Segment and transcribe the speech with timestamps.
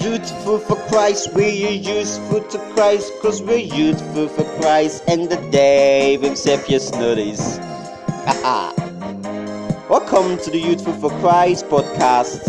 [0.00, 5.36] Youthful for Christ, we are useful to Christ, cause we're youthful for Christ, and the
[5.50, 7.58] day will save yes notice.
[9.90, 12.40] Welcome to the Youthful for Christ podcast,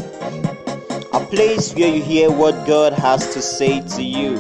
[1.11, 4.38] a place where you hear what God has to say to you.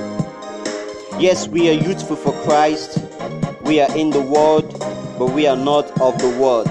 [1.19, 2.97] Yes, we are youthful for Christ,
[3.63, 4.71] we are in the world,
[5.19, 6.69] but we are not of the world.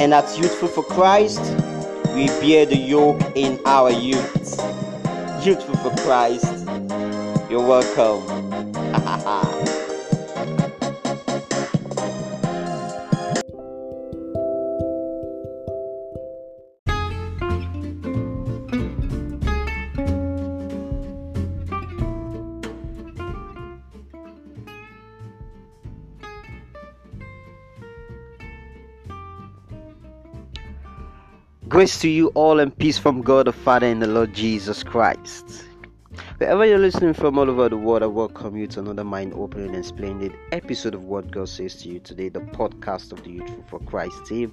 [0.00, 1.40] And at Youthful for Christ,
[2.14, 4.79] we bear the yoke in our youth.
[5.42, 6.66] Youthful for Christ,
[7.48, 8.49] you're welcome.
[31.70, 35.66] Grace to you all and peace from God the Father and the Lord Jesus Christ.
[36.38, 39.76] Wherever you're listening from all over the world, I welcome you to another mind opening
[39.76, 43.64] and splendid episode of What God Says to You Today, the podcast of the Youthful
[43.68, 44.52] for Christ team,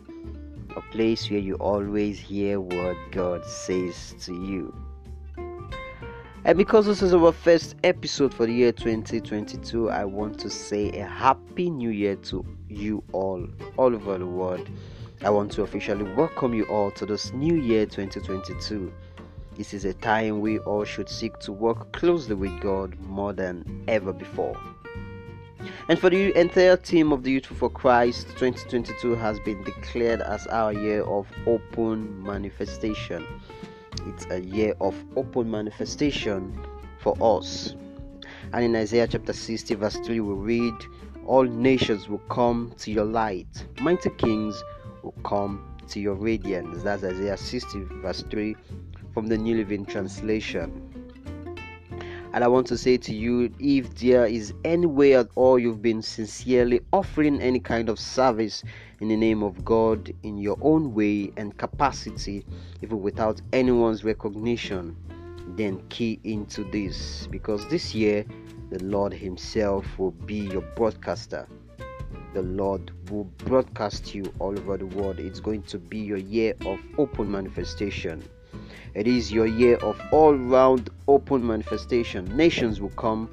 [0.75, 4.75] a place where you always hear what God says to you.
[6.45, 10.91] And because this is our first episode for the year 2022, I want to say
[10.91, 13.43] a happy new year to you all,
[13.75, 14.69] all over the world.
[15.23, 18.93] I want to officially welcome you all to this new year 2022.
[19.55, 23.83] This is a time we all should seek to work closely with God more than
[23.87, 24.55] ever before.
[25.89, 30.45] And for the entire team of the Youthful for Christ, 2022 has been declared as
[30.47, 33.25] our year of open manifestation.
[34.05, 36.63] It's a year of open manifestation
[36.99, 37.75] for us.
[38.53, 40.75] And in Isaiah chapter 60, verse 3, we read,
[41.25, 44.63] All nations will come to your light, mighty kings
[45.07, 46.83] will come to your radiance.
[46.83, 48.57] That's Isaiah 60, verse 3
[49.13, 50.83] from the New Living Translation.
[52.33, 55.81] And I want to say to you if there is any way at all you've
[55.81, 58.63] been sincerely offering any kind of service
[58.99, 62.45] in the name of God in your own way and capacity,
[62.81, 64.95] even without anyone's recognition,
[65.55, 68.25] then key into this because this year
[68.71, 71.47] the Lord Himself will be your broadcaster
[72.37, 75.17] the Lord will broadcast you all over the world.
[75.17, 78.23] It's going to be your year of open manifestation.
[78.93, 82.25] It is your year of all round open manifestation.
[82.37, 83.27] Nations will come,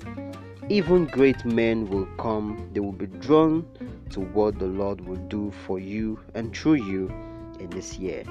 [0.71, 2.71] even great men will come.
[2.73, 3.69] They will be drawn
[4.09, 7.11] to what the Lord will do for you and through you
[7.61, 8.25] in this year.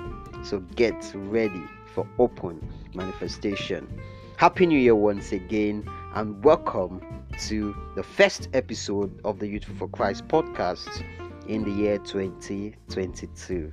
[0.44, 1.64] So get ready
[1.94, 3.88] for open manifestation.
[4.38, 7.02] Happy New Year once again, and welcome
[7.40, 11.04] to the first episode of the Youthful for Christ podcast
[11.48, 13.72] in the year 2022.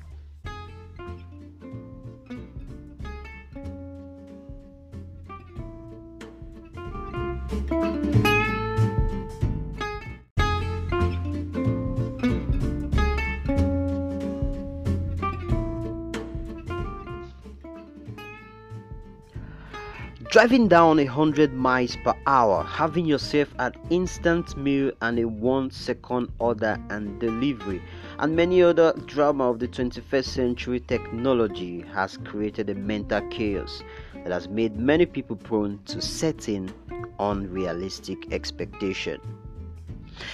[20.30, 25.72] Driving down a hundred miles per hour, having yourself an instant meal and a one
[25.72, 27.82] second order and delivery,
[28.20, 33.82] and many other drama of the 21st century technology has created a mental chaos
[34.22, 36.72] that has made many people prone to setting
[37.18, 39.20] unrealistic expectation.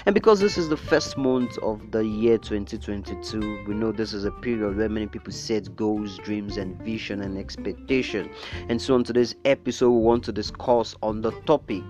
[0.04, 4.24] And because this is the first month of the year 2022, we know this is
[4.24, 8.30] a period where many people set goals, dreams, and vision and expectation.
[8.68, 11.84] And so, on today's episode, we want to discuss on the topic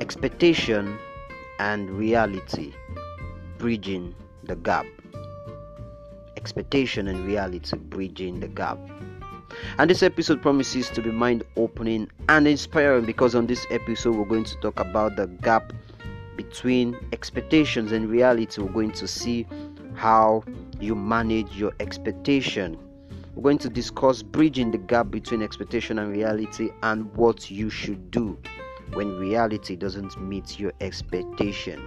[0.00, 0.98] expectation
[1.58, 2.72] and reality,
[3.58, 4.14] bridging
[4.44, 4.86] the gap.
[6.36, 8.78] Expectation and reality, bridging the gap.
[9.78, 14.24] And this episode promises to be mind opening and inspiring because on this episode, we're
[14.24, 15.72] going to talk about the gap
[16.36, 18.60] between expectations and reality.
[18.62, 19.46] We're going to see
[19.94, 20.44] how
[20.80, 22.76] you manage your expectation.
[23.34, 28.10] We're going to discuss bridging the gap between expectation and reality and what you should
[28.10, 28.38] do
[28.92, 31.82] when reality doesn't meet your expectation.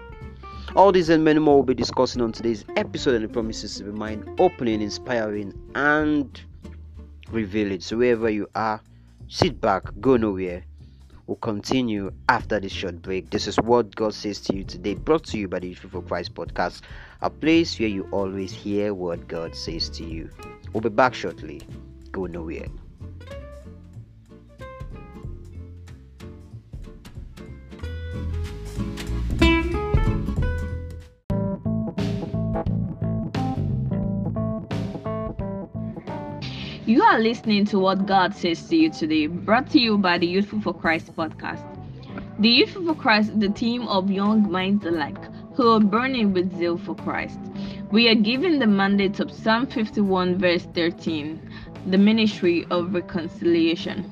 [0.76, 3.86] All these and many more we'll be discussing on today's episode, and it promises to
[3.86, 6.42] be mind opening, inspiring, and
[7.32, 7.80] revealing.
[7.80, 8.82] So, wherever you are,
[9.30, 10.64] sit back, go nowhere
[11.28, 13.30] will continue after this short break.
[13.30, 16.02] This is what God says to you today, brought to you by the Youthful for
[16.02, 16.82] Christ podcast,
[17.22, 20.30] a place where you always hear what God says to you.
[20.74, 21.62] We'll be back shortly.
[22.12, 22.68] Go nowhere.
[36.98, 40.26] You are listening to what God says to you today, brought to you by the
[40.26, 41.64] Youthful for Christ podcast.
[42.40, 45.24] The Youthful for Christ is the team of young minds alike
[45.54, 47.38] who are burning with zeal for Christ.
[47.92, 51.40] We are given the mandate of Psalm 51, verse 13,
[51.86, 54.12] the ministry of reconciliation.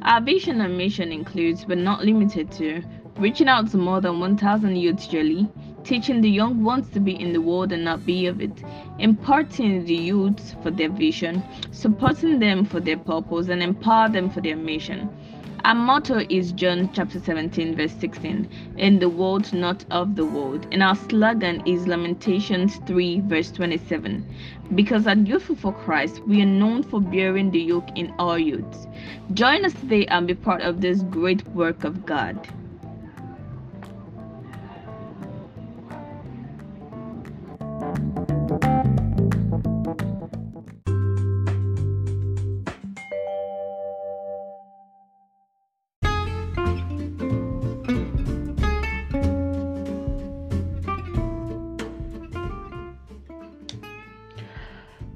[0.00, 2.82] Our vision and mission includes, but not limited to,
[3.18, 5.46] reaching out to more than 1,000 youths yearly,
[5.84, 8.64] teaching the young ones to be in the world and not be of it,
[8.98, 14.40] imparting the youths for their vision, supporting them for their purpose, and empower them for
[14.40, 15.08] their mission.
[15.66, 20.66] Our motto is John chapter 17, verse 16, in the world, not of the world.
[20.70, 24.26] And our slogan is Lamentations 3, verse 27.
[24.74, 28.86] Because at Youthful for Christ, we are known for bearing the yoke in our youths.
[29.32, 32.46] Join us today and be part of this great work of God.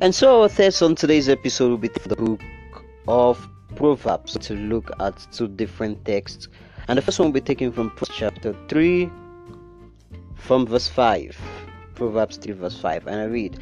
[0.01, 2.41] And so our thoughts on today's episode will be the book
[3.09, 6.47] of Proverbs to look at two different texts.
[6.87, 9.11] And the first one will be taken from chapter 3
[10.37, 11.37] from verse 5.
[11.97, 13.09] Proverbs 3 verse 5.
[13.09, 13.59] And I read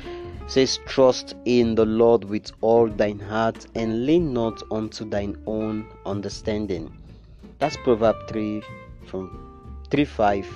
[0.47, 5.87] says trust in the Lord with all thine heart and lean not unto thine own
[6.05, 6.95] understanding.
[7.61, 8.63] That's Proverbs 3
[9.07, 10.47] from 3 5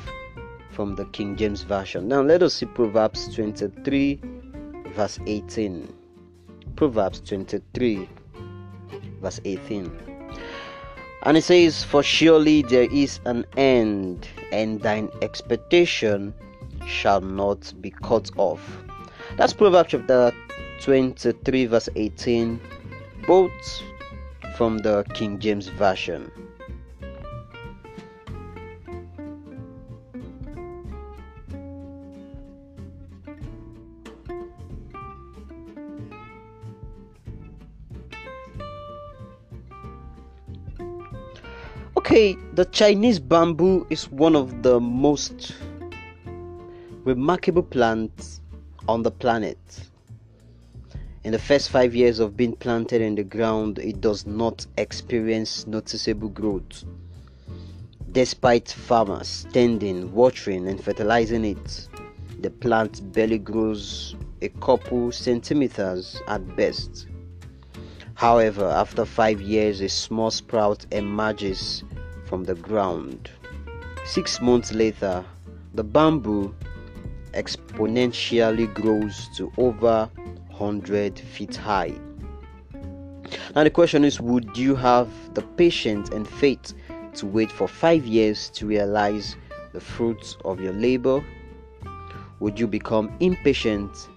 [0.73, 2.06] from the King James Version.
[2.06, 4.40] Now let us see Proverbs 23
[4.95, 5.93] verse 18.
[6.77, 8.09] Proverbs 23,
[9.21, 9.91] verse 18.
[11.23, 16.33] And it says, For surely there is an end, and thine expectation
[16.87, 18.83] shall not be cut off.
[19.37, 20.33] That's Proverbs chapter
[20.83, 22.61] 23, verse 18,
[23.27, 23.83] both
[24.57, 26.31] from the King James Version.
[42.11, 45.55] Okay, the Chinese bamboo is one of the most
[47.05, 48.41] remarkable plants
[48.89, 49.57] on the planet.
[51.23, 55.69] In the first five years of being planted in the ground, it does not experience
[55.69, 56.83] noticeable growth.
[58.11, 61.89] Despite farmers tending, watering, and fertilizing it,
[62.41, 67.07] the plant barely grows a couple centimeters at best.
[68.15, 71.85] However, after five years, a small sprout emerges
[72.31, 73.29] from the ground.
[74.06, 75.25] Six months later,
[75.75, 76.55] the bamboo
[77.35, 80.09] exponentially grows to over
[80.56, 81.93] 100 feet high.
[83.56, 86.73] Now, the question is would you have the patience and faith
[87.15, 89.35] to wait for five years to realize
[89.73, 91.25] the fruits of your labor?
[92.38, 94.09] Would you become impatient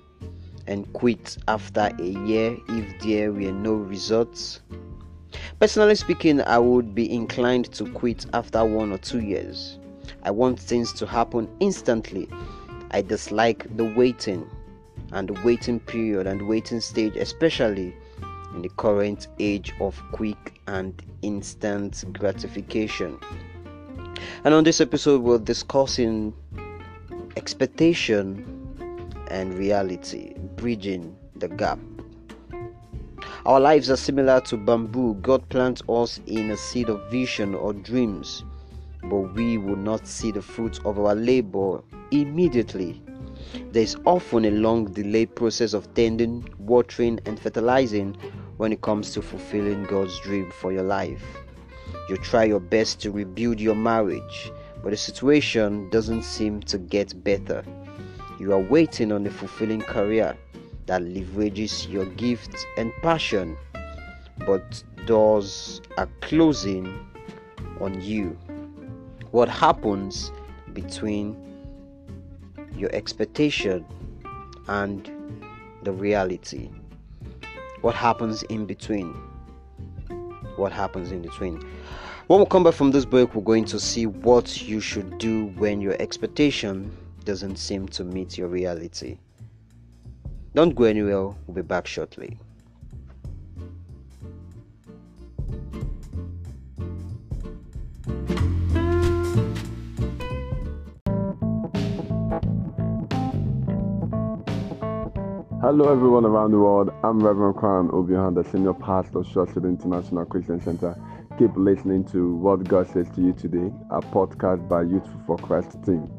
[0.68, 4.62] and quit after a year if there were no results?
[5.60, 9.80] Personally speaking, I would be inclined to quit after one or two years.
[10.24, 12.30] I want things to happen instantly.
[12.92, 14.50] I dislike the waiting
[15.12, 17.96] and the waiting period and waiting stage, especially
[18.54, 23.18] in the current age of quick and instant gratification.
[24.44, 26.34] And on this episode, we're discussing
[27.36, 28.46] expectation
[29.30, 31.80] and reality, bridging the gap.
[33.46, 35.16] Our lives are similar to bamboo.
[35.16, 38.46] God plants us in a seed of vision or dreams,
[39.04, 43.02] but we will not see the fruits of our labor immediately.
[43.74, 48.16] There is often a long delayed process of tending, watering, and fertilizing
[48.56, 51.26] when it comes to fulfilling God's dream for your life.
[52.08, 57.22] You try your best to rebuild your marriage, but the situation doesn't seem to get
[57.26, 57.66] better.
[58.40, 60.38] You are waiting on a fulfilling career,
[60.86, 63.58] that leverages your gifts and passion,
[64.46, 67.08] but doors are closing
[67.80, 68.38] on you.
[69.32, 70.32] What happens
[70.74, 71.38] between
[72.76, 73.86] your expectation
[74.68, 75.10] and
[75.84, 76.70] the reality?
[77.82, 79.14] What happens in between?
[80.56, 81.62] What happens in between?
[82.28, 85.48] When we come back from this break, we're going to see what you should do
[85.58, 89.18] when your expectation doesn't seem to meet your reality.
[90.56, 92.38] Don't go anywhere, we'll be back shortly.
[105.60, 106.92] Hello, everyone around the world.
[107.04, 110.96] I'm Reverend Kwan Obihan, the Senior Pastor of Shortfield International Christian Center.
[111.40, 115.84] Keep listening to what God says to you today, a podcast by Youthful for Christ
[115.84, 116.12] team,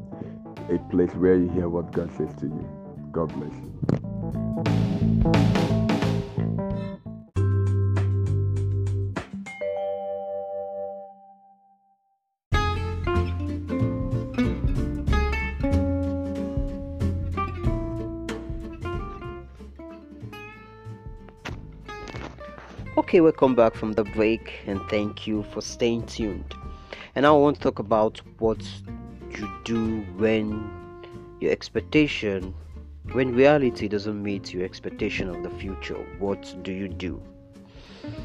[0.69, 2.69] a place where you hear what God says to you.
[3.13, 4.14] God bless you.
[22.97, 26.55] Okay, welcome back from the break and thank you for staying tuned.
[27.13, 28.65] And I want to talk about what
[29.37, 30.69] you do when
[31.39, 32.53] your expectation,
[33.11, 35.97] when reality doesn't meet your expectation of the future.
[36.19, 37.21] What do you do?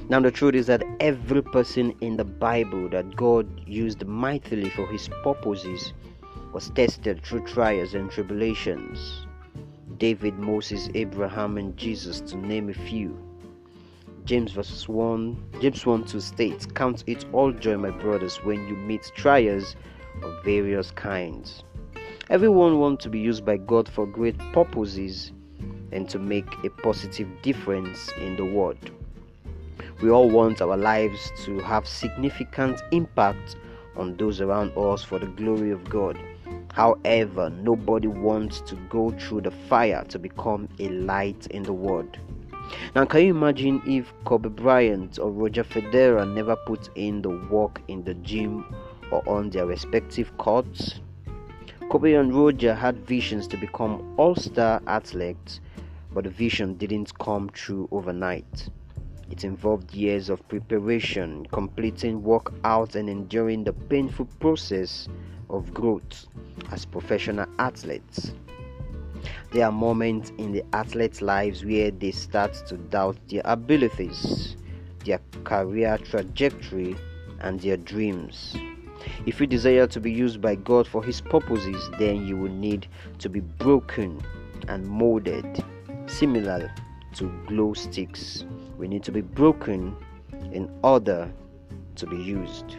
[0.09, 4.87] Now, the truth is that every person in the Bible that God used mightily for
[4.87, 5.93] his purposes
[6.53, 9.27] was tested through trials and tribulations.
[9.99, 13.19] David, Moses, Abraham, and Jesus, to name a few.
[14.25, 18.77] James verses 1 James 1 2 states, Count it all joy, my brothers, when you
[18.77, 19.77] meet trials
[20.23, 21.65] of various kinds.
[22.31, 25.33] Everyone wants to be used by God for great purposes
[25.91, 28.89] and to make a positive difference in the world.
[30.01, 33.57] We all want our lives to have significant impact
[33.97, 36.21] on those around us for the glory of God.
[36.73, 42.17] However, nobody wants to go through the fire to become a light in the world.
[42.95, 47.83] Now, can you imagine if Kobe Bryant or Roger Federer never put in the work
[47.89, 48.73] in the gym
[49.11, 51.01] or on their respective courts?
[51.91, 55.61] Kobe and Roger had visions to become all star athletes,
[56.13, 58.69] but the vision didn't come true overnight.
[59.29, 65.09] It involved years of preparation, completing workouts, and enduring the painful process
[65.49, 66.27] of growth
[66.71, 68.35] as professional athletes.
[69.51, 74.55] There are moments in the athletes' lives where they start to doubt their abilities,
[75.05, 76.95] their career trajectory,
[77.41, 78.55] and their dreams.
[79.27, 82.87] If you desire to be used by God for His purposes, then you will need
[83.19, 84.21] to be broken
[84.69, 85.65] and molded,
[86.07, 86.73] similar
[87.15, 88.45] to glow sticks.
[88.79, 89.97] We need to be broken
[90.53, 91.31] in order
[91.97, 92.77] to be used.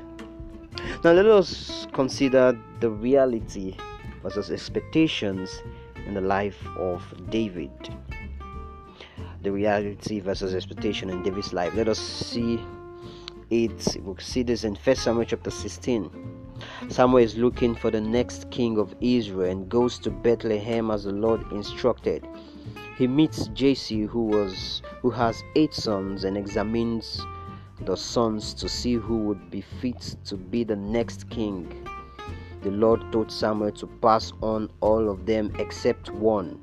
[1.03, 3.75] Now, let us consider the reality
[4.23, 5.61] versus expectations
[6.05, 7.71] in the life of David.
[9.43, 11.73] The reality versus expectation in David's life.
[11.75, 12.59] Let us see
[13.51, 13.97] it.
[14.01, 16.09] We'll see this in First Samuel chapter 16.
[16.89, 21.11] Samuel is looking for the next king of Israel and goes to Bethlehem as the
[21.11, 22.25] Lord instructed.
[22.97, 27.21] He meets Jesse, who was who has eight sons, and examines
[27.81, 31.87] the sons to see who would be fit to be the next king
[32.61, 36.59] the Lord told Samuel to pass on all of them except one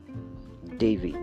[0.76, 1.16] David.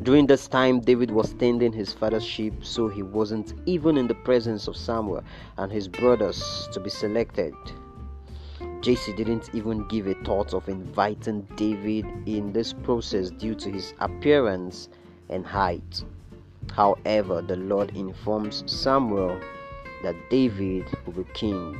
[0.00, 4.14] During this time, David was tending his father's sheep, so he wasn't even in the
[4.14, 5.22] presence of Samuel
[5.58, 7.54] and his brothers to be selected.
[8.80, 13.94] Jesse didn't even give a thought of inviting David in this process due to his
[14.00, 14.88] appearance
[15.28, 16.02] and height.
[16.72, 19.38] However, the Lord informs Samuel
[20.02, 21.78] that David will be king.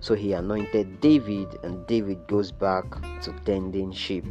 [0.00, 2.84] So he anointed David, and David goes back
[3.22, 4.24] to tending sheep.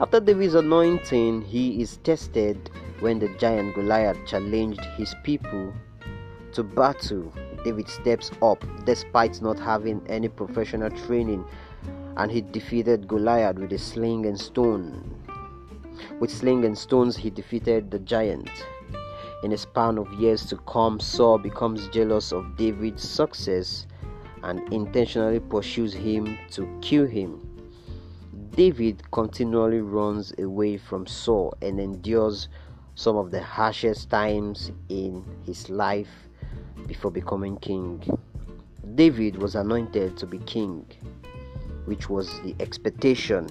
[0.00, 5.72] After David's anointing, he is tested when the giant Goliath challenged his people
[6.52, 7.32] to battle.
[7.64, 11.44] David steps up despite not having any professional training
[12.16, 15.02] and he defeated Goliath with a sling and stone.
[16.20, 18.50] With sling and stones, he defeated the giant.
[19.42, 23.88] In a span of years to come, Saul becomes jealous of David's success
[24.44, 27.47] and intentionally pursues him to kill him.
[28.58, 32.48] David continually runs away from Saul and endures
[32.96, 36.10] some of the harshest times in his life
[36.88, 38.02] before becoming king.
[38.96, 40.84] David was anointed to be king,
[41.84, 43.48] which was the expectation,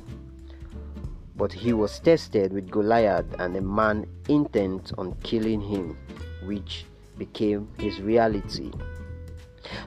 [1.37, 5.97] but he was tested with Goliath and a man intent on killing him,
[6.43, 6.83] which
[7.17, 8.73] became his reality.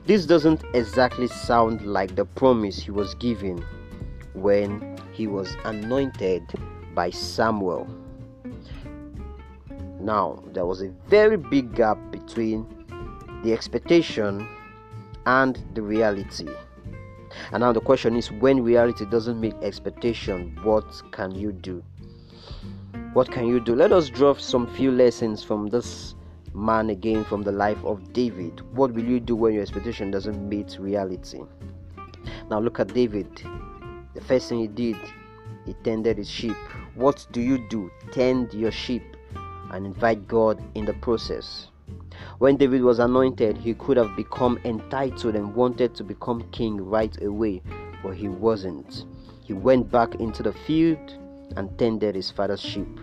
[0.06, 3.62] This doesn't exactly sound like the promise he was given
[4.32, 6.43] when he was anointed
[6.95, 7.88] by Samuel.
[10.00, 12.67] Now, there was a very big gap between
[13.43, 14.49] the expectation
[15.26, 16.49] and the reality.
[17.52, 21.83] And now the question is when reality doesn't meet expectation, what can you do?
[23.12, 23.75] What can you do?
[23.75, 26.14] Let us draw some few lessons from this
[26.55, 28.61] man again from the life of David.
[28.75, 31.40] What will you do when your expectation doesn't meet reality?
[32.50, 33.43] Now look at David.
[34.14, 34.97] The first thing he did,
[35.64, 36.57] he tended his sheep.
[36.95, 37.90] What do you do?
[38.12, 39.02] Tend your sheep
[39.71, 41.69] and invite God in the process.
[42.38, 47.21] When David was anointed, he could have become entitled and wanted to become king right
[47.23, 47.62] away,
[48.02, 49.05] but he wasn't.
[49.45, 51.19] He went back into the field
[51.57, 53.00] and tended his father's sheep.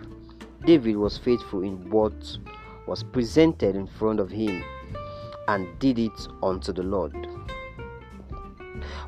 [0.64, 2.38] David was faithful in what
[2.86, 4.64] was presented in front of him
[5.46, 7.27] and did it unto the Lord.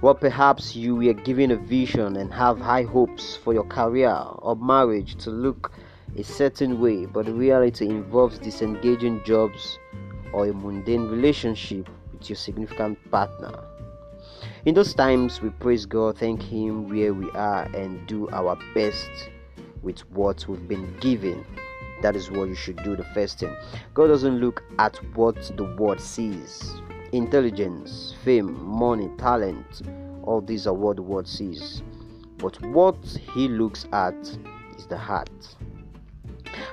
[0.02, 4.56] Well, perhaps you were given a vision and have high hopes for your career or
[4.56, 5.72] marriage to look
[6.16, 9.78] a certain way, but reality involves disengaging jobs
[10.32, 13.58] or a mundane relationship with your significant partner.
[14.64, 19.10] In those times, we praise God, thank Him where we are, and do our best
[19.82, 21.44] with what we've been given.
[22.02, 23.54] That is what you should do the first thing.
[23.94, 26.80] God doesn't look at what the world sees
[27.12, 29.82] intelligence, fame, money, talent.
[30.22, 31.82] All these are what the world sees.
[32.38, 32.96] But what
[33.34, 34.16] He looks at
[34.76, 35.30] is the heart.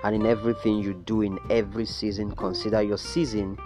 [0.04, 3.58] And in everything you do in every season, consider your season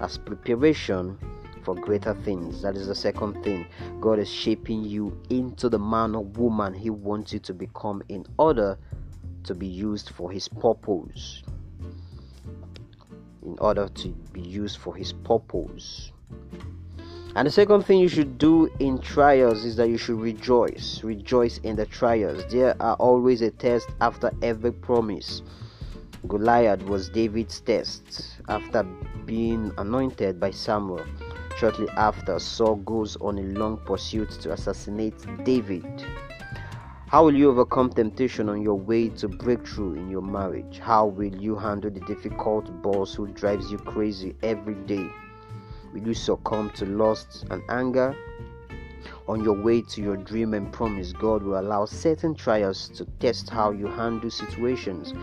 [0.00, 1.18] as preparation
[1.64, 2.62] for greater things.
[2.62, 3.66] That is the second thing.
[4.00, 8.24] God is shaping you into the man or woman He wants you to become in
[8.38, 8.78] order
[9.44, 11.42] to be used for His purpose.
[13.44, 16.12] In order to be used for His purpose.
[17.36, 21.00] And the second thing you should do in trials is that you should rejoice.
[21.04, 22.42] Rejoice in the trials.
[22.50, 25.42] There are always a test after every promise.
[26.26, 28.82] Goliath was David's test after
[29.26, 31.06] being anointed by Samuel.
[31.56, 36.04] Shortly after, Saul goes on a long pursuit to assassinate David.
[37.06, 40.80] How will you overcome temptation on your way to breakthrough in your marriage?
[40.80, 45.08] How will you handle the difficult boss who drives you crazy every day?
[45.92, 48.16] Will you succumb to lust and anger?
[49.26, 53.50] On your way to your dream and promise, God will allow certain trials to test
[53.50, 55.14] how you handle situations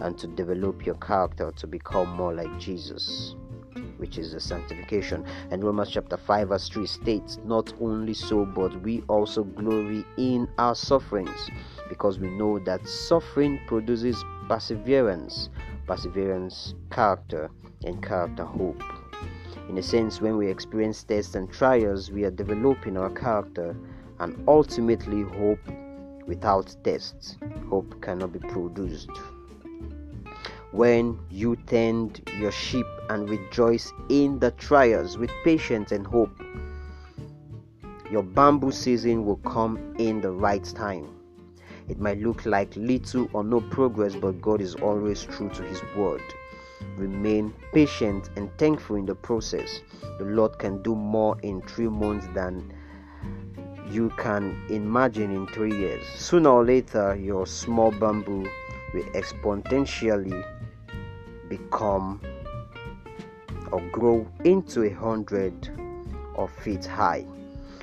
[0.00, 3.36] and to develop your character to become more like Jesus,
[3.98, 5.24] which is the sanctification.
[5.50, 10.48] And Romans chapter 5, verse 3 states, Not only so, but we also glory in
[10.58, 11.50] our sufferings,
[11.88, 15.50] because we know that suffering produces perseverance,
[15.86, 17.50] perseverance, character,
[17.84, 18.82] and character, hope.
[19.70, 23.76] In a sense, when we experience tests and trials, we are developing our character
[24.18, 25.60] and ultimately hope
[26.26, 27.36] without tests.
[27.68, 29.10] Hope cannot be produced
[30.72, 36.36] when you tend your sheep and rejoice in the trials with patience and hope.
[38.10, 41.06] Your bamboo season will come in the right time.
[41.88, 45.80] It might look like little or no progress, but God is always true to His
[45.94, 46.22] word.
[46.96, 49.80] Remain patient and thankful in the process.
[50.18, 52.72] The Lord can do more in three months than
[53.90, 56.06] you can imagine in three years.
[56.16, 58.48] Sooner or later, your small bamboo
[58.94, 60.44] will exponentially
[61.48, 62.20] become
[63.72, 65.54] or grow into a hundred
[66.36, 67.26] of feet high.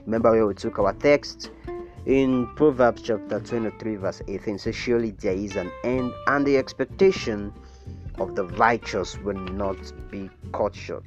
[0.05, 1.51] Remember where we took our text
[2.05, 7.53] in Proverbs chapter 23, verse 18 says, Surely there is an end, and the expectation
[8.19, 9.77] of the righteous will not
[10.09, 11.05] be cut short.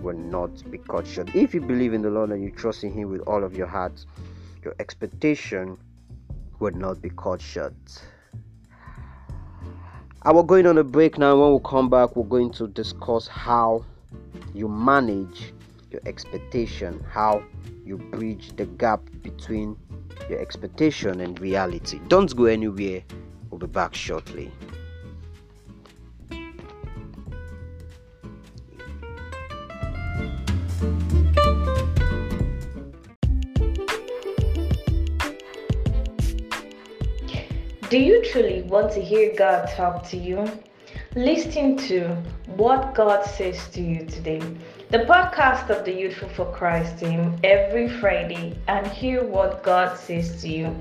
[0.00, 1.34] Will not be cut short.
[1.34, 3.66] If you believe in the Lord and you trust in Him with all of your
[3.66, 4.04] heart,
[4.62, 5.76] your expectation
[6.58, 7.74] will not be cut short.
[10.22, 11.38] I will going on a break now.
[11.38, 13.84] When we come back, we're going to discuss how
[14.54, 15.52] you manage
[15.90, 17.42] your expectation, how
[17.84, 19.76] you bridge the gap between
[20.30, 22.00] your expectation and reality.
[22.08, 23.02] Don't go anywhere.
[23.50, 24.50] We'll be back shortly.
[37.94, 40.50] Do you truly want to hear God talk to you?
[41.14, 42.08] Listen to
[42.56, 44.42] what God says to you today.
[44.90, 50.42] The podcast of the Youthful for Christ team every Friday and hear what God says
[50.42, 50.76] to you.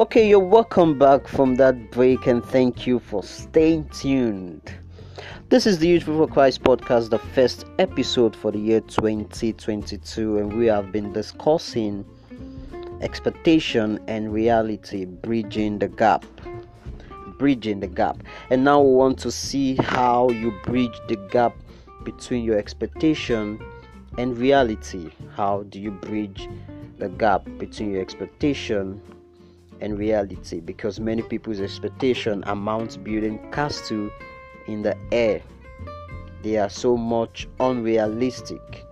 [0.00, 4.72] Okay, you're welcome back from that break and thank you for staying tuned.
[5.48, 10.56] This is the Youthful for Christ podcast, the first episode for the year 2022, and
[10.56, 12.04] we have been discussing
[13.00, 16.24] expectation and reality, bridging the gap.
[17.40, 21.56] Bridging the gap, and now we want to see how you bridge the gap
[22.04, 23.60] between your expectation
[24.16, 25.10] and reality.
[25.34, 26.48] How do you bridge
[26.98, 29.02] the gap between your expectation
[29.80, 34.10] and reality because many people's expectation amounts building castle
[34.66, 35.42] in the air.
[36.42, 38.84] They are so much unrealistic.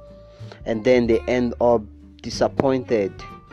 [0.64, 1.82] And then they end up
[2.22, 3.12] disappointed.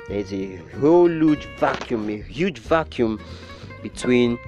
[0.09, 3.21] There's a whole huge vacuum a huge vacuum
[3.83, 4.39] between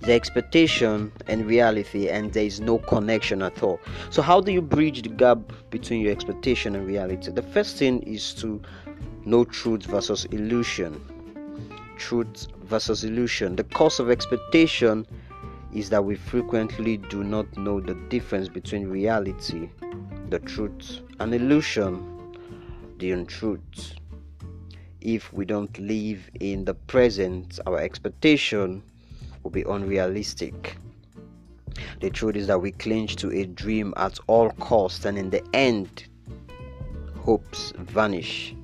[0.00, 3.80] the expectation and reality and there is no connection at all.
[4.10, 5.38] So how do you bridge the gap
[5.70, 7.30] between your expectation and reality?
[7.30, 8.60] The first thing is to
[9.24, 11.00] know truth versus illusion
[11.96, 15.06] truth versus illusion the cause of expectation
[15.72, 19.68] is that we frequently do not know the difference between reality
[20.30, 22.36] the truth and illusion
[22.98, 23.94] the untruth
[25.00, 28.82] if we don't live in the present our expectation
[29.44, 30.76] will be unrealistic.
[32.00, 35.44] The truth is that we cling to a dream at all costs, and in the
[35.52, 36.06] end,
[37.22, 38.54] hopes vanish.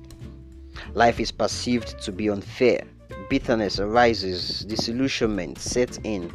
[0.93, 2.83] Life is perceived to be unfair.
[3.31, 6.33] Bitterness arises, disillusionment sets in,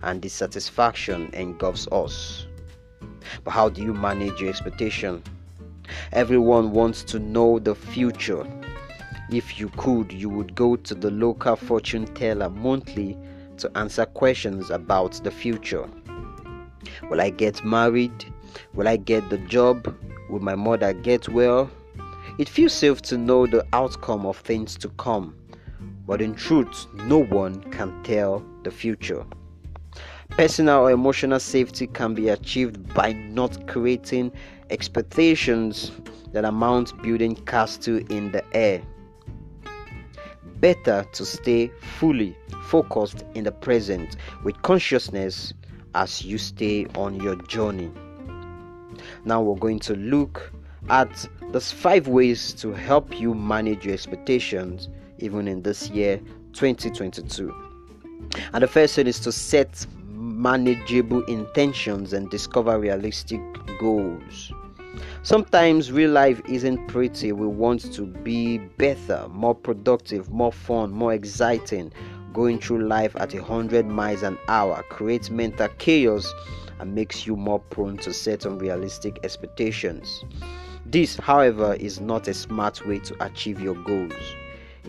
[0.00, 2.46] and dissatisfaction engulfs us.
[3.44, 5.22] But how do you manage your expectation?
[6.12, 8.46] Everyone wants to know the future.
[9.30, 13.18] If you could, you would go to the local fortune teller monthly
[13.58, 15.86] to answer questions about the future.
[17.10, 18.24] Will I get married?
[18.72, 19.94] Will I get the job?
[20.30, 21.70] Will my mother get well?
[22.38, 25.34] It feels safe to know the outcome of things to come,
[26.08, 29.24] but in truth, no one can tell the future.
[30.30, 34.32] Personal or emotional safety can be achieved by not creating
[34.70, 35.92] expectations
[36.32, 38.82] that amount building castle in the air
[40.60, 45.54] better to stay fully focused in the present with consciousness
[45.94, 47.90] as you stay on your journey.
[49.24, 50.52] Now we're going to look
[50.90, 56.18] at the five ways to help you manage your expectations even in this year
[56.52, 57.54] 2022.
[58.52, 63.40] And the first thing is to set manageable intentions and discover realistic
[63.78, 64.52] goals.
[65.22, 67.32] Sometimes real life isn't pretty.
[67.32, 71.92] We want to be better, more productive, more fun, more exciting.
[72.32, 76.32] Going through life at 100 miles an hour creates mental chaos
[76.78, 80.24] and makes you more prone to set unrealistic expectations.
[80.86, 84.12] This, however, is not a smart way to achieve your goals.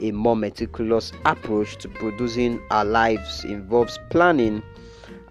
[0.02, 4.64] A more meticulous approach to producing our lives involves planning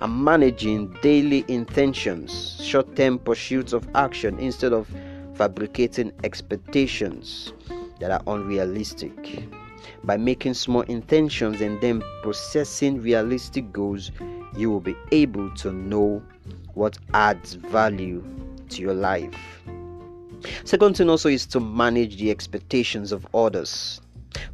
[0.00, 4.88] and managing daily intentions, short term pursuits of action instead of
[5.35, 7.52] fabricating expectations
[8.00, 9.44] that are unrealistic.
[10.04, 14.11] By making small intentions and then processing realistic goals,
[14.57, 16.22] you will be able to know
[16.74, 18.24] what adds value
[18.70, 19.35] to your life.
[20.64, 24.00] Second thing also is to manage the expectations of others.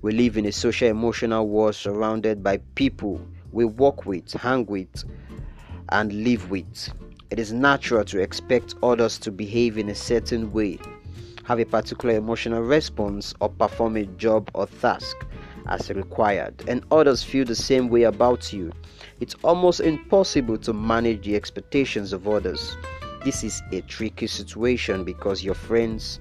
[0.02, 3.20] We live in a social emotional world surrounded by people
[3.52, 5.04] we work with, hang with,
[5.90, 6.92] and live with.
[7.30, 10.78] It is natural to expect others to behave in a certain way,
[11.44, 15.16] have a particular emotional response, or perform a job or task
[15.66, 18.72] as required, and others feel the same way about you.
[19.20, 22.76] It's almost impossible to manage the expectations of others.
[23.24, 26.20] This is a tricky situation because your friends,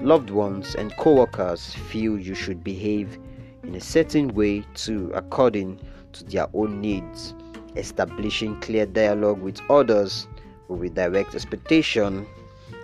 [0.00, 3.18] loved ones, and co workers feel you should behave
[3.62, 5.80] in a certain way too, according
[6.12, 7.34] to their own needs
[7.76, 10.26] establishing clear dialogue with others
[10.68, 12.26] will redirect expectation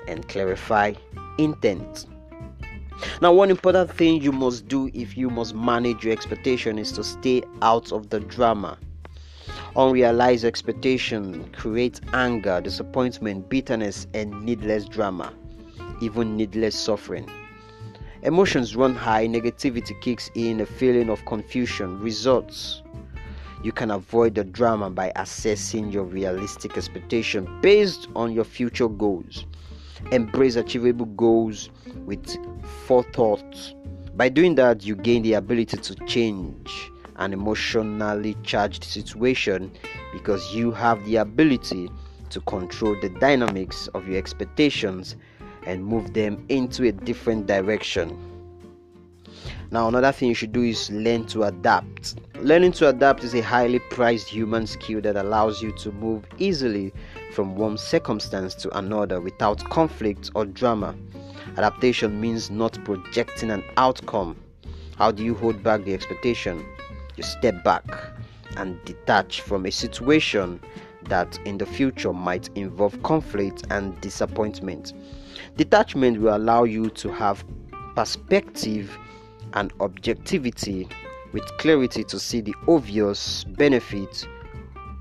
[0.06, 0.92] and clarify
[1.38, 2.06] intent.
[3.22, 7.04] Now, one important thing you must do if you must manage your expectation is to
[7.04, 8.76] stay out of the drama.
[9.76, 15.32] Unrealized expectation creates anger, disappointment, bitterness, and needless drama,
[16.00, 17.28] even needless suffering.
[18.22, 22.82] Emotions run high, negativity kicks in, a feeling of confusion results
[23.62, 29.46] you can avoid the drama by assessing your realistic expectation based on your future goals.
[30.12, 31.70] Embrace achievable goals
[32.06, 32.36] with
[32.86, 33.74] forethought.
[34.14, 39.72] By doing that, you gain the ability to change an emotionally charged situation
[40.12, 41.90] because you have the ability
[42.30, 45.16] to control the dynamics of your expectations
[45.66, 48.16] and move them into a different direction.
[49.70, 52.16] Now, another thing you should do is learn to adapt.
[52.36, 56.92] Learning to adapt is a highly prized human skill that allows you to move easily
[57.32, 60.94] from one circumstance to another without conflict or drama.
[61.56, 64.36] Adaptation means not projecting an outcome.
[64.96, 66.64] How do you hold back the expectation?
[67.16, 67.84] You step back
[68.56, 70.60] and detach from a situation
[71.04, 74.92] that in the future might involve conflict and disappointment.
[75.58, 77.44] Detachment will allow you to have
[77.96, 78.96] perspective
[79.54, 80.88] and objectivity
[81.32, 84.24] with clarity to see the obvious benefits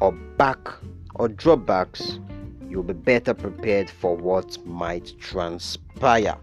[0.02, 0.68] or back
[1.14, 2.20] or drawbacks,
[2.68, 6.36] you'll be better prepared for what might transpire.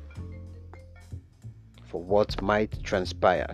[1.87, 3.53] For what might transpire.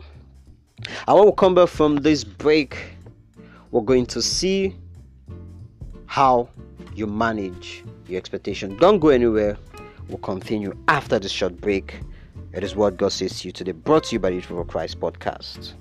[1.08, 2.76] And when we come back from this break,
[3.70, 4.76] we're going to see
[6.04, 6.50] how
[6.94, 8.76] you manage your expectation.
[8.76, 9.56] Don't go anywhere.
[10.10, 12.00] We'll continue after this short break.
[12.52, 14.98] It is what God says to you today, brought to you by the Youth Christ
[14.98, 15.74] podcast.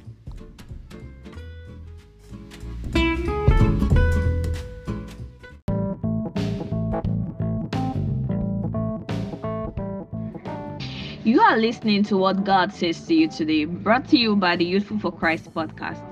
[11.24, 14.66] You are listening to what God says to you today, brought to you by the
[14.66, 16.06] Youthful for Christ podcast.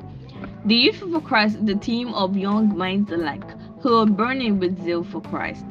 [0.65, 3.43] The Youthful for Christ is the team of young minds alike
[3.81, 5.65] who are burning with zeal for Christ.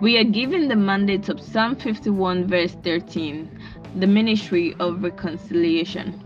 [0.00, 3.50] We are given the mandate of Psalm 51, verse 13,
[3.96, 6.18] the ministry of reconciliation.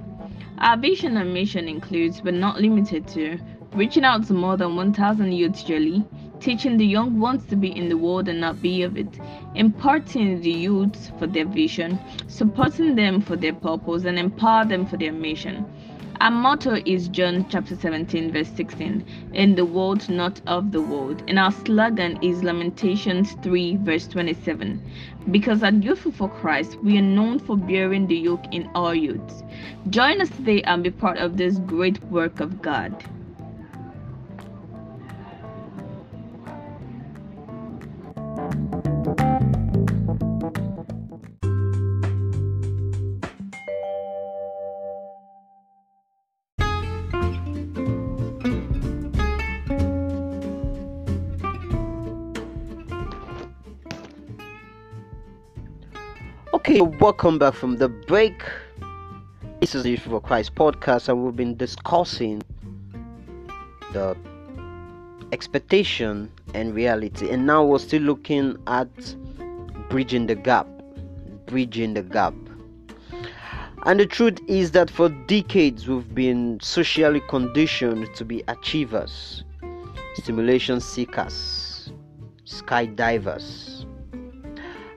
[0.58, 3.36] Our vision and mission includes, but not limited to,
[3.72, 6.04] reaching out to more than 1,000 youths yearly
[6.44, 9.08] teaching the young ones to be in the world and not be of it,
[9.54, 14.98] imparting the youths for their vision, supporting them for their purpose, and empower them for
[14.98, 15.64] their mission.
[16.20, 21.22] Our motto is John chapter 17, verse 16, in the world, not of the world.
[21.26, 24.80] And our slogan is Lamentations 3, verse 27.
[25.30, 29.42] Because at Youthful for Christ, we are known for bearing the yoke in our youths.
[29.90, 33.04] Join us today and be part of this great work of God.
[56.66, 58.42] Okay, welcome back from the break.
[59.60, 62.42] This is the Youth for Christ podcast, and we've been discussing
[63.92, 64.16] the
[65.30, 68.88] expectation and reality, and now we're still looking at
[69.90, 70.66] bridging the gap.
[71.44, 72.32] Bridging the gap.
[73.84, 79.44] And the truth is that for decades we've been socially conditioned to be achievers,
[80.14, 81.92] stimulation seekers,
[82.46, 83.84] skydivers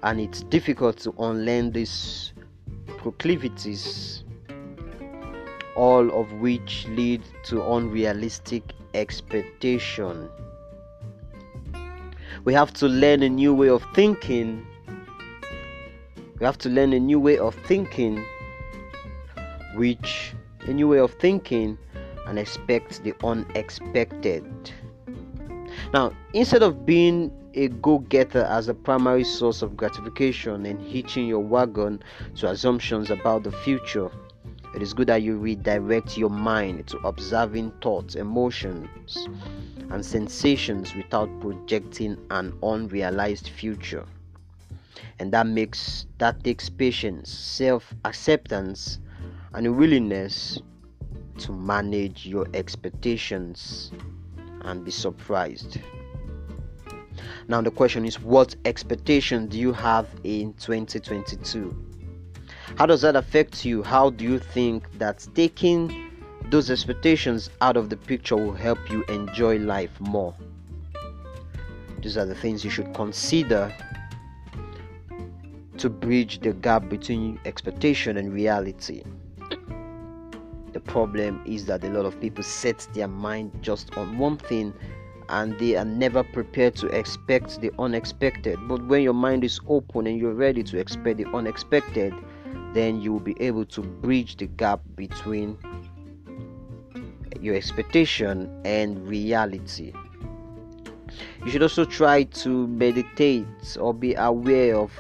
[0.04, 2.34] and it's difficult to unlearn these
[2.98, 4.24] proclivities,
[5.76, 10.30] all of which lead to unrealistic expectation.
[12.44, 14.66] We have to learn a new way of thinking.
[16.40, 18.24] We have to learn a new way of thinking,
[19.76, 21.78] which a new way of thinking
[22.28, 24.46] and expect the unexpected.
[25.94, 31.28] Now, instead of being a go getter as a primary source of gratification and hitching
[31.28, 32.00] your wagon
[32.36, 34.12] to assumptions about the future,
[34.76, 39.28] it is good that you redirect your mind to observing thoughts, emotions,
[39.90, 44.06] and sensations without projecting an unrealized future.
[45.18, 49.00] And that makes that takes patience, self-acceptance,
[49.54, 50.62] and a willingness
[51.40, 53.92] to manage your expectations
[54.62, 55.80] and be surprised.
[57.48, 61.76] Now, the question is what expectation do you have in 2022?
[62.76, 63.84] How does that affect you?
[63.84, 66.12] How do you think that taking
[66.50, 70.36] those expectations out of the picture will help you enjoy life more?
[72.02, 73.74] These are the things you should consider
[75.78, 79.04] to bridge the gap between expectation and reality.
[80.74, 84.74] The problem is that a lot of people set their mind just on one thing
[85.30, 88.58] and they are never prepared to expect the unexpected.
[88.68, 92.14] But when your mind is open and you're ready to expect the unexpected,
[92.74, 95.58] then you will be able to bridge the gap between
[97.42, 99.94] your expectation and reality.
[101.46, 104.92] You should also try to meditate or be aware of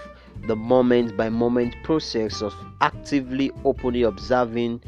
[0.48, 4.82] the moment by moment process of actively openly observing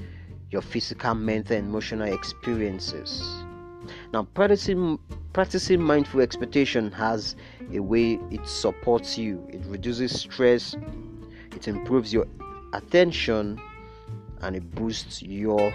[0.51, 3.43] your physical, mental, and emotional experiences.
[4.13, 4.99] Now, practicing
[5.33, 7.35] practicing mindful expectation has
[7.73, 9.45] a way it supports you.
[9.49, 10.75] It reduces stress,
[11.55, 12.25] it improves your
[12.73, 13.59] attention,
[14.41, 15.73] and it boosts your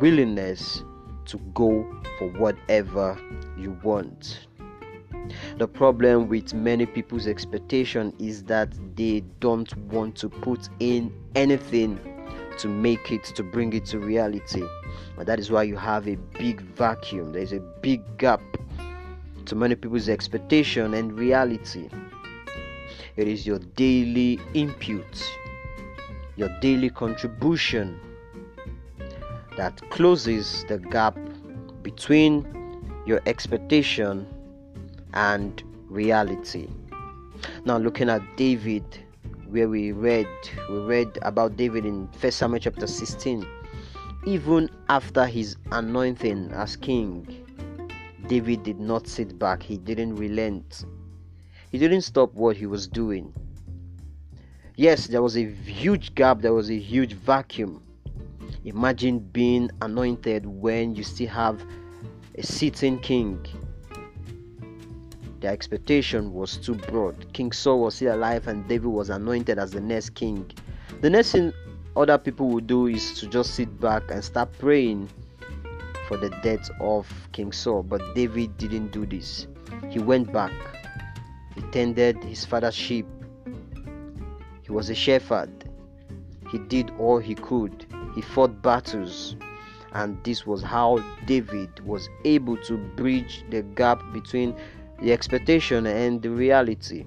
[0.00, 0.82] willingness
[1.26, 1.86] to go
[2.18, 3.18] for whatever
[3.56, 4.46] you want.
[5.56, 11.98] The problem with many people's expectation is that they don't want to put in anything
[12.58, 14.62] to make it to bring it to reality.
[15.16, 17.32] And that is why you have a big vacuum.
[17.32, 18.42] There's a big gap
[19.46, 21.88] to many people's expectation and reality.
[23.16, 25.22] It is your daily input
[26.36, 28.00] your daily contribution
[29.56, 31.16] that closes the gap
[31.82, 32.44] between
[33.06, 34.26] your expectation
[35.12, 36.68] and reality.
[37.64, 38.84] Now, looking at David,
[39.54, 40.26] where we read,
[40.68, 43.46] we read about David in First Samuel chapter 16.
[44.26, 47.24] Even after his anointing as king,
[48.26, 50.84] David did not sit back, he didn't relent,
[51.70, 53.32] he didn't stop what he was doing.
[54.74, 57.80] Yes, there was a huge gap, there was a huge vacuum.
[58.64, 61.64] Imagine being anointed when you still have
[62.36, 63.46] a sitting king.
[65.44, 67.30] The expectation was too broad.
[67.34, 70.50] King Saul was still alive and David was anointed as the next king.
[71.02, 71.52] The next thing
[71.94, 75.10] other people would do is to just sit back and start praying
[76.08, 77.82] for the death of King Saul.
[77.82, 79.46] But David didn't do this.
[79.90, 80.50] He went back.
[81.54, 83.06] He tended his father's sheep.
[84.62, 85.68] He was a shepherd.
[86.50, 87.84] He did all he could.
[88.14, 89.36] He fought battles.
[89.92, 94.56] And this was how David was able to bridge the gap between
[95.00, 97.04] the expectation and the reality.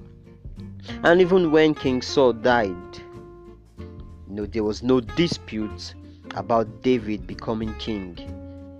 [1.04, 2.98] And even when King Saul died,
[3.80, 5.94] you know, there was no dispute
[6.36, 8.18] about David becoming king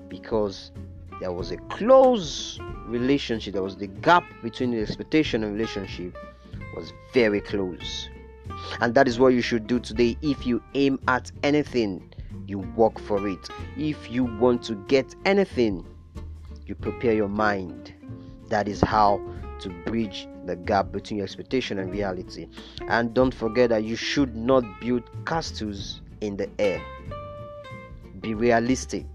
[0.10, 0.72] because
[1.20, 6.16] there was a close relationship there was the gap between the expectation and relationship
[6.76, 8.10] was very close.
[8.80, 10.18] And that is what you should do today.
[10.22, 12.14] If you aim at anything
[12.48, 13.50] you work for it.
[13.78, 15.86] If you want to get anything
[16.66, 17.94] you prepare your mind
[18.50, 19.22] that is how
[19.60, 22.48] to bridge the gap between your expectation and reality
[22.88, 26.82] and don't forget that you should not build castles in the air
[28.22, 29.06] be realistic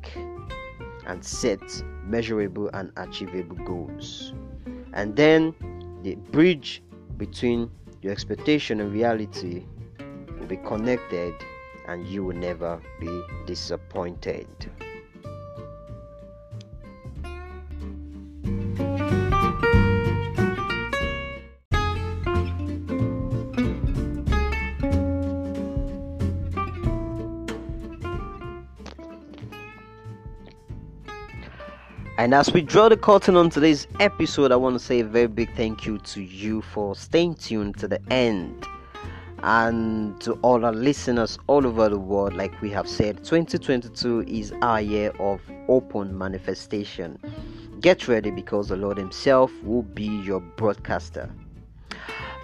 [1.06, 1.60] and set
[2.04, 4.32] measurable and achievable goals.
[4.92, 5.54] And then
[6.02, 6.82] the bridge
[7.16, 9.64] between your expectation and reality
[10.38, 11.34] will be connected
[11.88, 14.46] and you will never be disappointed.
[32.18, 35.28] And as we draw the curtain on today's episode, I want to say a very
[35.28, 38.66] big thank you to you for staying tuned to the end.
[39.42, 44.52] And to all our listeners all over the world, like we have said, 2022 is
[44.60, 47.18] our year of open manifestation.
[47.80, 51.30] Get ready because the Lord Himself will be your broadcaster.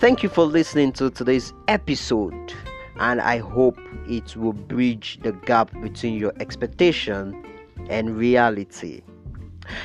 [0.00, 2.54] Thank you for listening to today's episode,
[3.00, 3.78] and I hope
[4.08, 7.44] it will bridge the gap between your expectation
[7.90, 9.02] and reality.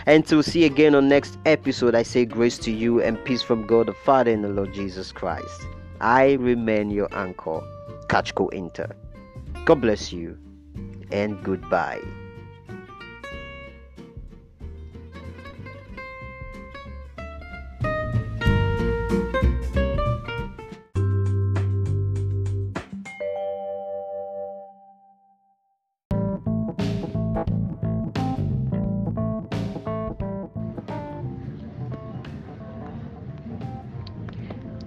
[0.05, 3.65] And to see again on next episode, I say grace to you and peace from
[3.67, 5.61] God the Father and the Lord Jesus Christ.
[6.01, 7.61] I remain your anchor,
[8.07, 8.95] Kachko Inter.
[9.65, 10.37] God bless you
[11.11, 12.01] and goodbye.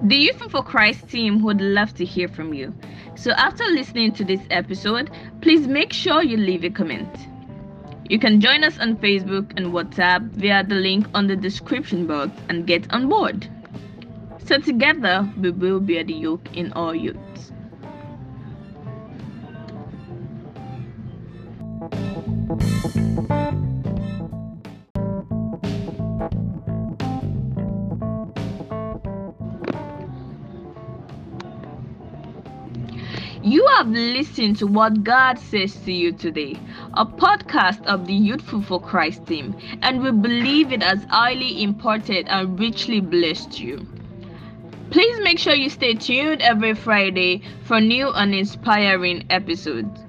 [0.06, 2.72] The Youth for Christ team would love to hear from you.
[3.16, 7.12] So after listening to this episode, please make sure you leave a comment.
[8.08, 12.30] You can join us on Facebook and WhatsApp via the link on the description box
[12.48, 13.48] and get on board.
[14.44, 17.50] So together we will bear the yoke in all youths.
[22.94, 23.05] You
[33.76, 36.58] have listened to what God says to you today,
[36.94, 42.26] a podcast of the Youthful for Christ team, and we believe it has highly imported
[42.28, 43.86] and richly blessed you.
[44.90, 50.05] Please make sure you stay tuned every Friday for new and inspiring episodes.